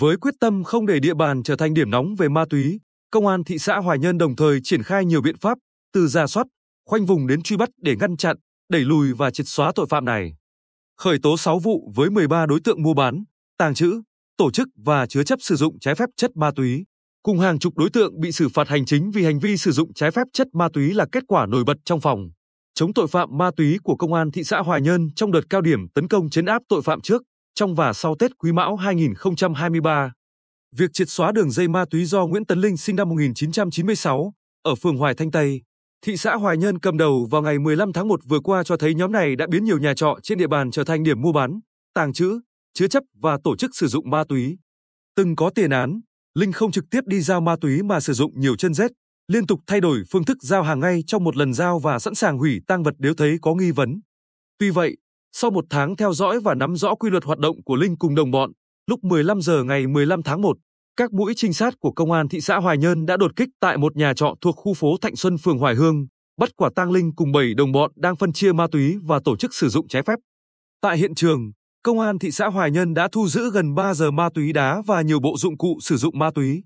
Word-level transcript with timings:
Với 0.00 0.16
quyết 0.16 0.34
tâm 0.40 0.64
không 0.64 0.86
để 0.86 1.00
địa 1.00 1.14
bàn 1.14 1.42
trở 1.42 1.56
thành 1.56 1.74
điểm 1.74 1.90
nóng 1.90 2.14
về 2.14 2.28
ma 2.28 2.44
túy, 2.50 2.80
Công 3.10 3.26
an 3.26 3.44
thị 3.44 3.58
xã 3.58 3.76
Hoài 3.76 3.98
Nhơn 3.98 4.18
đồng 4.18 4.36
thời 4.36 4.60
triển 4.64 4.82
khai 4.82 5.04
nhiều 5.04 5.22
biện 5.22 5.36
pháp, 5.36 5.58
từ 5.92 6.08
ra 6.08 6.26
soát, 6.26 6.46
khoanh 6.86 7.06
vùng 7.06 7.26
đến 7.26 7.42
truy 7.42 7.56
bắt 7.56 7.68
để 7.82 7.96
ngăn 7.96 8.16
chặn, 8.16 8.36
đẩy 8.68 8.80
lùi 8.80 9.12
và 9.12 9.30
triệt 9.30 9.46
xóa 9.48 9.72
tội 9.74 9.86
phạm 9.90 10.04
này. 10.04 10.34
Khởi 10.98 11.18
tố 11.22 11.36
6 11.36 11.58
vụ 11.58 11.92
với 11.94 12.10
13 12.10 12.46
đối 12.46 12.60
tượng 12.64 12.82
mua 12.82 12.94
bán, 12.94 13.24
tàng 13.58 13.74
trữ, 13.74 14.02
tổ 14.36 14.50
chức 14.50 14.68
và 14.84 15.06
chứa 15.06 15.22
chấp 15.22 15.38
sử 15.42 15.56
dụng 15.56 15.78
trái 15.78 15.94
phép 15.94 16.08
chất 16.16 16.36
ma 16.36 16.50
túy, 16.56 16.84
cùng 17.22 17.38
hàng 17.38 17.58
chục 17.58 17.76
đối 17.76 17.90
tượng 17.90 18.20
bị 18.20 18.32
xử 18.32 18.48
phạt 18.48 18.68
hành 18.68 18.84
chính 18.86 19.10
vì 19.10 19.24
hành 19.24 19.38
vi 19.38 19.56
sử 19.56 19.70
dụng 19.70 19.94
trái 19.94 20.10
phép 20.10 20.26
chất 20.32 20.46
ma 20.52 20.68
túy 20.72 20.94
là 20.94 21.06
kết 21.12 21.24
quả 21.26 21.46
nổi 21.46 21.64
bật 21.64 21.76
trong 21.84 22.00
phòng. 22.00 22.30
Chống 22.74 22.94
tội 22.94 23.06
phạm 23.06 23.28
ma 23.32 23.50
túy 23.56 23.78
của 23.84 23.96
Công 23.96 24.14
an 24.14 24.30
thị 24.30 24.44
xã 24.44 24.58
Hoài 24.58 24.80
Nhơn 24.80 25.08
trong 25.16 25.32
đợt 25.32 25.42
cao 25.50 25.60
điểm 25.60 25.88
tấn 25.94 26.08
công 26.08 26.30
chấn 26.30 26.46
áp 26.46 26.62
tội 26.68 26.82
phạm 26.82 27.00
trước, 27.00 27.22
trong 27.58 27.74
và 27.74 27.92
sau 27.92 28.14
Tết 28.18 28.38
Quý 28.38 28.52
Mão 28.52 28.76
2023. 28.76 30.12
Việc 30.76 30.90
triệt 30.92 31.08
xóa 31.08 31.32
đường 31.32 31.50
dây 31.50 31.68
ma 31.68 31.84
túy 31.90 32.04
do 32.04 32.26
Nguyễn 32.26 32.44
Tấn 32.44 32.60
Linh 32.60 32.76
sinh 32.76 32.96
năm 32.96 33.08
1996 33.08 34.32
ở 34.62 34.74
phường 34.74 34.96
Hoài 34.96 35.14
Thanh 35.14 35.30
Tây, 35.30 35.62
thị 36.06 36.16
xã 36.16 36.34
Hoài 36.34 36.56
Nhơn 36.56 36.78
cầm 36.78 36.98
đầu 36.98 37.26
vào 37.30 37.42
ngày 37.42 37.58
15 37.58 37.92
tháng 37.92 38.08
1 38.08 38.20
vừa 38.28 38.40
qua 38.40 38.64
cho 38.64 38.76
thấy 38.76 38.94
nhóm 38.94 39.12
này 39.12 39.36
đã 39.36 39.46
biến 39.50 39.64
nhiều 39.64 39.78
nhà 39.78 39.94
trọ 39.94 40.16
trên 40.22 40.38
địa 40.38 40.46
bàn 40.46 40.70
trở 40.70 40.84
thành 40.84 41.02
điểm 41.02 41.20
mua 41.22 41.32
bán, 41.32 41.60
tàng 41.94 42.12
trữ, 42.12 42.40
chứa 42.74 42.88
chấp 42.88 43.02
và 43.14 43.38
tổ 43.44 43.56
chức 43.56 43.70
sử 43.76 43.86
dụng 43.86 44.10
ma 44.10 44.24
túy. 44.28 44.58
Từng 45.16 45.36
có 45.36 45.50
tiền 45.50 45.70
án, 45.70 46.00
Linh 46.34 46.52
không 46.52 46.72
trực 46.72 46.84
tiếp 46.90 47.00
đi 47.06 47.20
giao 47.20 47.40
ma 47.40 47.56
túy 47.60 47.82
mà 47.82 48.00
sử 48.00 48.12
dụng 48.12 48.40
nhiều 48.40 48.56
chân 48.56 48.74
rết, 48.74 48.90
liên 49.28 49.46
tục 49.46 49.60
thay 49.66 49.80
đổi 49.80 50.02
phương 50.10 50.24
thức 50.24 50.36
giao 50.42 50.62
hàng 50.62 50.80
ngay 50.80 51.02
trong 51.06 51.24
một 51.24 51.36
lần 51.36 51.54
giao 51.54 51.78
và 51.78 51.98
sẵn 51.98 52.14
sàng 52.14 52.38
hủy 52.38 52.60
tang 52.66 52.82
vật 52.82 52.94
nếu 52.98 53.14
thấy 53.14 53.38
có 53.42 53.54
nghi 53.54 53.70
vấn. 53.70 54.00
Tuy 54.58 54.70
vậy, 54.70 54.96
sau 55.32 55.50
một 55.50 55.64
tháng 55.70 55.96
theo 55.96 56.12
dõi 56.12 56.40
và 56.40 56.54
nắm 56.54 56.76
rõ 56.76 56.94
quy 56.94 57.10
luật 57.10 57.24
hoạt 57.24 57.38
động 57.38 57.62
của 57.62 57.76
Linh 57.76 57.96
cùng 57.96 58.14
đồng 58.14 58.30
bọn, 58.30 58.52
lúc 58.86 59.04
15 59.04 59.40
giờ 59.40 59.64
ngày 59.64 59.86
15 59.86 60.22
tháng 60.22 60.42
1, 60.42 60.56
các 60.96 61.12
mũi 61.12 61.32
trinh 61.36 61.52
sát 61.52 61.74
của 61.80 61.92
công 61.92 62.12
an 62.12 62.28
thị 62.28 62.40
xã 62.40 62.56
Hoài 62.56 62.78
Nhơn 62.78 63.06
đã 63.06 63.16
đột 63.16 63.36
kích 63.36 63.48
tại 63.60 63.78
một 63.78 63.96
nhà 63.96 64.14
trọ 64.14 64.34
thuộc 64.40 64.56
khu 64.56 64.74
phố 64.74 64.96
Thạnh 65.00 65.16
Xuân 65.16 65.38
phường 65.38 65.58
Hoài 65.58 65.74
Hương, 65.74 66.06
bắt 66.40 66.50
quả 66.56 66.70
tang 66.76 66.90
Linh 66.90 67.14
cùng 67.16 67.32
7 67.32 67.54
đồng 67.54 67.72
bọn 67.72 67.90
đang 67.96 68.16
phân 68.16 68.32
chia 68.32 68.52
ma 68.52 68.66
túy 68.72 68.96
và 69.02 69.20
tổ 69.24 69.36
chức 69.36 69.54
sử 69.54 69.68
dụng 69.68 69.88
trái 69.88 70.02
phép. 70.02 70.18
Tại 70.80 70.98
hiện 70.98 71.14
trường, 71.14 71.50
công 71.82 72.00
an 72.00 72.18
thị 72.18 72.30
xã 72.30 72.46
Hoài 72.46 72.70
Nhơn 72.70 72.94
đã 72.94 73.08
thu 73.12 73.28
giữ 73.28 73.50
gần 73.50 73.74
3 73.74 73.94
giờ 73.94 74.10
ma 74.10 74.28
túy 74.34 74.52
đá 74.52 74.82
và 74.86 75.02
nhiều 75.02 75.20
bộ 75.20 75.36
dụng 75.38 75.58
cụ 75.58 75.78
sử 75.80 75.96
dụng 75.96 76.18
ma 76.18 76.30
túy. 76.34 76.62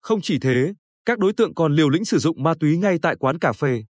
Không 0.00 0.20
chỉ 0.20 0.38
thế, 0.38 0.72
các 1.04 1.18
đối 1.18 1.32
tượng 1.32 1.54
còn 1.54 1.74
liều 1.74 1.88
lĩnh 1.88 2.04
sử 2.04 2.18
dụng 2.18 2.42
ma 2.42 2.54
túy 2.60 2.76
ngay 2.76 2.98
tại 3.02 3.16
quán 3.16 3.38
cà 3.38 3.52
phê. 3.52 3.84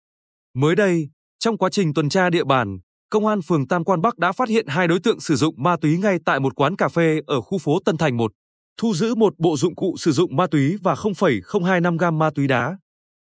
Mới 0.53 0.75
đây, 0.75 1.09
trong 1.39 1.57
quá 1.57 1.69
trình 1.69 1.93
tuần 1.93 2.09
tra 2.09 2.29
địa 2.29 2.43
bàn, 2.43 2.79
Công 3.09 3.27
an 3.27 3.41
phường 3.41 3.67
Tam 3.67 3.83
Quan 3.83 4.01
Bắc 4.01 4.17
đã 4.17 4.31
phát 4.31 4.49
hiện 4.49 4.67
hai 4.67 4.87
đối 4.87 4.99
tượng 4.99 5.19
sử 5.19 5.35
dụng 5.35 5.63
ma 5.63 5.75
túy 5.81 5.97
ngay 5.97 6.19
tại 6.25 6.39
một 6.39 6.55
quán 6.55 6.75
cà 6.75 6.87
phê 6.87 7.21
ở 7.27 7.41
khu 7.41 7.57
phố 7.57 7.79
Tân 7.85 7.97
Thành 7.97 8.17
1, 8.17 8.31
thu 8.77 8.93
giữ 8.93 9.15
một 9.15 9.39
bộ 9.39 9.57
dụng 9.57 9.75
cụ 9.75 9.95
sử 9.97 10.11
dụng 10.11 10.35
ma 10.35 10.47
túy 10.47 10.77
và 10.81 10.95
0,025 10.95 11.97
gam 11.97 12.19
ma 12.19 12.29
túy 12.35 12.47
đá. 12.47 12.77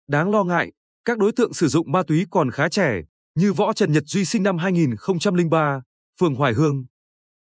Đáng 0.08 0.30
lo 0.30 0.44
ngại, 0.44 0.72
các 1.04 1.18
đối 1.18 1.32
tượng 1.32 1.52
sử 1.52 1.68
dụng 1.68 1.92
ma 1.92 2.02
túy 2.02 2.26
còn 2.30 2.50
khá 2.50 2.68
trẻ, 2.68 3.02
như 3.34 3.52
Võ 3.52 3.72
Trần 3.72 3.92
Nhật 3.92 4.02
Duy 4.06 4.24
sinh 4.24 4.42
năm 4.42 4.58
2003, 4.58 5.82
phường 6.20 6.34
Hoài 6.34 6.52
Hương. 6.52 6.84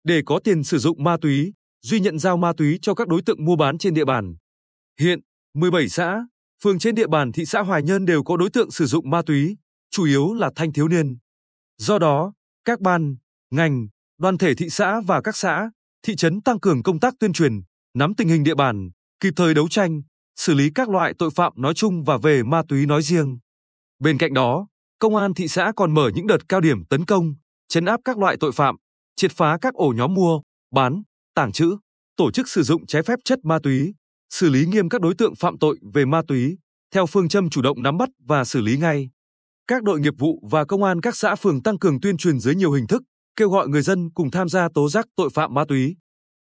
Để 0.04 0.22
có 0.26 0.40
tiền 0.44 0.64
sử 0.64 0.78
dụng 0.78 1.04
ma 1.04 1.18
túy, 1.22 1.54
Duy 1.82 2.00
nhận 2.00 2.20
giao 2.20 2.38
ma 2.38 2.54
túy 2.58 2.80
cho 2.82 2.94
các 2.94 3.08
đối 3.08 3.22
tượng 3.22 3.46
mua 3.46 3.56
bán 3.56 3.78
trên 3.78 3.94
địa 3.94 4.06
bàn. 4.06 4.36
Hiện, 5.00 5.20
17 5.54 5.90
xã, 5.90 6.26
phường 6.64 6.80
trên 6.80 6.96
địa 6.96 7.08
bàn 7.08 7.32
thị 7.32 7.46
xã 7.46 7.62
Hoài 7.62 7.84
Nhơn 7.84 8.06
đều 8.06 8.24
có 8.24 8.38
đối 8.38 8.50
tượng 8.50 8.72
sử 8.72 8.86
dụng 8.86 9.10
ma 9.10 9.22
túy, 9.26 9.58
chủ 9.92 10.06
yếu 10.06 10.34
là 10.34 10.52
thanh 10.56 10.74
thiếu 10.74 10.88
niên. 10.88 11.18
Do 11.78 12.00
đó, 12.00 12.34
các 12.66 12.82
ban, 12.82 13.16
ngành, 13.52 13.88
đoàn 14.18 14.38
thể 14.38 14.56
thị 14.56 14.70
xã 14.70 15.02
và 15.02 15.22
các 15.22 15.36
xã, 15.36 15.70
thị 16.04 16.16
trấn 16.16 16.42
tăng 16.42 16.60
cường 16.60 16.84
công 16.84 17.00
tác 17.00 17.14
tuyên 17.20 17.34
truyền, 17.34 17.62
nắm 17.94 18.16
tình 18.16 18.28
hình 18.28 18.44
địa 18.44 18.56
bàn, 18.56 18.90
kịp 19.20 19.34
thời 19.36 19.54
đấu 19.54 19.68
tranh, 19.70 20.02
xử 20.36 20.54
lý 20.54 20.70
các 20.76 20.90
loại 20.90 21.14
tội 21.18 21.30
phạm 21.36 21.54
nói 21.56 21.74
chung 21.74 22.04
và 22.04 22.18
về 22.18 22.44
ma 22.44 22.62
túy 22.68 22.86
nói 22.86 23.02
riêng. 23.02 23.40
Bên 24.00 24.18
cạnh 24.18 24.34
đó, 24.34 24.68
công 25.00 25.16
an 25.16 25.34
thị 25.34 25.48
xã 25.48 25.72
còn 25.76 25.94
mở 25.94 26.12
những 26.16 26.28
đợt 26.28 26.50
cao 26.50 26.62
điểm 26.62 26.86
tấn 26.86 27.06
công, 27.06 27.34
chấn 27.68 27.86
áp 27.86 28.00
các 28.06 28.18
loại 28.18 28.38
tội 28.40 28.52
phạm, 28.52 28.76
triệt 29.16 29.32
phá 29.32 29.58
các 29.62 29.74
ổ 29.74 29.94
nhóm 29.98 30.14
mua, 30.14 30.42
bán, 30.72 31.04
tàng 31.34 31.52
trữ, 31.52 31.78
tổ 32.16 32.32
chức 32.32 32.50
sử 32.50 32.64
dụng 32.64 32.86
trái 32.86 33.04
phép 33.04 33.20
chất 33.26 33.40
ma 33.44 33.60
túy, 33.64 33.94
xử 34.30 34.50
lý 34.50 34.66
nghiêm 34.66 34.90
các 34.90 35.02
đối 35.02 35.16
tượng 35.16 35.36
phạm 35.36 35.58
tội 35.58 35.80
về 35.94 36.06
ma 36.06 36.22
túy, 36.28 36.58
theo 36.92 37.06
phương 37.06 37.30
châm 37.30 37.50
chủ 37.50 37.62
động 37.62 37.84
nắm 37.84 37.98
bắt 37.98 38.10
và 38.20 38.44
xử 38.44 38.62
lý 38.62 38.78
ngay. 38.78 39.10
Các 39.68 39.84
đội 39.84 40.00
nghiệp 40.00 40.14
vụ 40.18 40.40
và 40.52 40.66
công 40.66 40.84
an 40.84 41.02
các 41.02 41.16
xã 41.16 41.36
phường 41.36 41.64
tăng 41.64 41.80
cường 41.80 42.00
tuyên 42.02 42.18
truyền 42.18 42.40
dưới 42.40 42.56
nhiều 42.56 42.72
hình 42.72 42.88
thức, 42.88 43.04
kêu 43.36 43.50
gọi 43.50 43.68
người 43.68 43.82
dân 43.82 44.10
cùng 44.12 44.32
tham 44.32 44.50
gia 44.50 44.70
tố 44.74 44.90
giác 44.90 45.06
tội 45.16 45.30
phạm 45.34 45.54
ma 45.54 45.66
túy. 45.68 45.96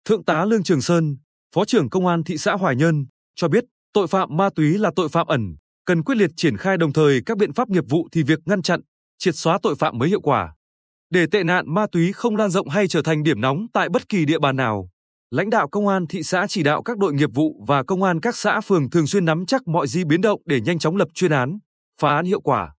Thượng 0.04 0.24
tá 0.24 0.44
Lương 0.44 0.62
Trường 0.62 0.80
Sơn, 0.80 1.16
Phó 1.54 1.64
trưởng 1.64 1.90
Công 1.90 2.06
an 2.06 2.24
thị 2.24 2.38
xã 2.38 2.52
Hoài 2.52 2.76
Nhơn, 2.76 3.06
cho 3.34 3.48
biết 3.48 3.64
tội 3.92 4.06
phạm 4.06 4.36
ma 4.36 4.50
túy 4.54 4.78
là 4.78 4.90
tội 4.96 5.08
phạm 5.08 5.26
ẩn, 5.26 5.56
cần 5.86 6.02
quyết 6.02 6.14
liệt 6.14 6.30
triển 6.36 6.56
khai 6.56 6.76
đồng 6.76 6.92
thời 6.92 7.20
các 7.26 7.38
biện 7.38 7.52
pháp 7.52 7.68
nghiệp 7.68 7.84
vụ 7.88 8.08
thì 8.12 8.22
việc 8.22 8.38
ngăn 8.44 8.62
chặn, 8.62 8.80
triệt 9.18 9.34
xóa 9.36 9.58
tội 9.62 9.74
phạm 9.74 9.98
mới 9.98 10.08
hiệu 10.08 10.20
quả. 10.20 10.54
Để 11.10 11.26
tệ 11.32 11.44
nạn 11.44 11.74
ma 11.74 11.86
túy 11.92 12.12
không 12.12 12.36
lan 12.36 12.50
rộng 12.50 12.68
hay 12.68 12.88
trở 12.88 13.02
thành 13.02 13.22
điểm 13.22 13.40
nóng 13.40 13.66
tại 13.72 13.88
bất 13.88 14.08
kỳ 14.08 14.24
địa 14.24 14.38
bàn 14.38 14.56
nào, 14.56 14.88
lãnh 15.30 15.50
đạo 15.50 15.68
công 15.68 15.88
an 15.88 16.06
thị 16.06 16.22
xã 16.22 16.46
chỉ 16.48 16.62
đạo 16.62 16.82
các 16.82 16.98
đội 16.98 17.12
nghiệp 17.12 17.30
vụ 17.34 17.64
và 17.68 17.82
công 17.82 18.02
an 18.02 18.20
các 18.20 18.36
xã 18.36 18.60
phường 18.60 18.90
thường 18.90 19.06
xuyên 19.06 19.24
nắm 19.24 19.46
chắc 19.46 19.68
mọi 19.68 19.86
di 19.86 20.04
biến 20.04 20.20
động 20.20 20.40
để 20.46 20.60
nhanh 20.60 20.78
chóng 20.78 20.96
lập 20.96 21.08
chuyên 21.14 21.30
án, 21.30 21.58
phá 22.00 22.08
án 22.08 22.24
hiệu 22.24 22.40
quả. 22.40 22.75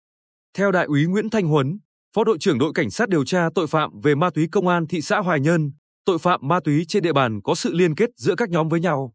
Theo 0.58 0.72
đại 0.72 0.86
úy 0.86 1.06
Nguyễn 1.06 1.30
Thanh 1.30 1.48
Huấn, 1.48 1.80
Phó 2.16 2.24
đội 2.24 2.38
trưởng 2.40 2.58
đội 2.58 2.72
cảnh 2.76 2.90
sát 2.90 3.10
điều 3.10 3.26
tra 3.26 3.50
tội 3.56 3.68
phạm 3.68 4.00
về 4.00 4.16
ma 4.16 4.30
túy 4.30 4.48
công 4.52 4.68
an 4.68 4.88
thị 4.88 5.02
xã 5.02 5.20
Hoài 5.20 5.40
Nhơn, 5.40 5.72
tội 6.06 6.18
phạm 6.18 6.40
ma 6.44 6.60
túy 6.64 6.86
trên 6.88 7.04
địa 7.04 7.14
bàn 7.14 7.40
có 7.44 7.56
sự 7.56 7.74
liên 7.74 7.96
kết 7.96 8.10
giữa 8.16 8.36
các 8.36 8.50
nhóm 8.50 8.70
với 8.70 8.80
nhau. 8.80 9.14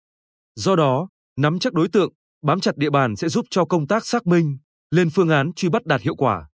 Do 0.57 0.77
đó, 0.77 1.09
nắm 1.37 1.59
chắc 1.59 1.73
đối 1.73 1.89
tượng, 1.89 2.13
bám 2.43 2.61
chặt 2.61 2.77
địa 2.77 2.91
bàn 2.91 3.17
sẽ 3.17 3.29
giúp 3.29 3.47
cho 3.51 3.65
công 3.65 3.87
tác 3.87 4.07
xác 4.07 4.27
minh, 4.27 4.59
lên 4.91 5.11
phương 5.11 5.29
án 5.29 5.53
truy 5.53 5.69
bắt 5.69 5.87
đạt 5.87 6.03
hiệu 6.03 6.15
quả. 6.15 6.49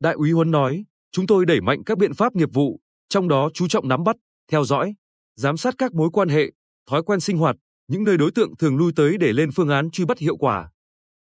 Đại 0.00 0.14
úy 0.14 0.32
Huấn 0.32 0.50
nói, 0.50 0.84
chúng 1.12 1.26
tôi 1.26 1.46
đẩy 1.46 1.60
mạnh 1.60 1.84
các 1.86 1.98
biện 1.98 2.14
pháp 2.14 2.36
nghiệp 2.36 2.48
vụ, 2.52 2.80
trong 3.08 3.28
đó 3.28 3.50
chú 3.54 3.68
trọng 3.68 3.88
nắm 3.88 4.04
bắt, 4.04 4.16
theo 4.52 4.64
dõi, 4.64 4.94
giám 5.36 5.56
sát 5.56 5.74
các 5.78 5.94
mối 5.94 6.08
quan 6.12 6.28
hệ, 6.28 6.52
thói 6.90 7.02
quen 7.02 7.20
sinh 7.20 7.38
hoạt, 7.38 7.56
những 7.88 8.04
nơi 8.04 8.16
đối 8.16 8.30
tượng 8.30 8.56
thường 8.56 8.76
lui 8.76 8.92
tới 8.96 9.16
để 9.18 9.32
lên 9.32 9.50
phương 9.52 9.68
án 9.68 9.90
truy 9.90 10.04
bắt 10.04 10.18
hiệu 10.18 10.36
quả. 10.36 10.70